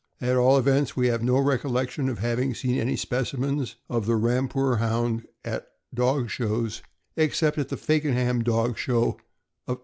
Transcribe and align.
At 0.19 0.35
all 0.35 0.57
events, 0.57 0.97
we 0.97 1.09
have 1.09 1.21
no 1.21 1.37
recollection 1.37 2.09
of 2.09 2.17
having 2.17 2.55
seen 2.55 2.79
any 2.79 2.95
specimens 2.95 3.75
of 3.87 4.07
the 4.07 4.15
Rampur 4.17 4.77
Hound 4.79 5.27
at 5.45 5.61
our 5.61 5.67
dog 5.93 6.31
shows, 6.31 6.81
except 7.15 7.59
at 7.59 7.69
the 7.69 7.77
Fakenham 7.77 8.41
Dog 8.43 8.79
Show 8.79 9.19
of 9.67 9.67
1876. 9.67 9.77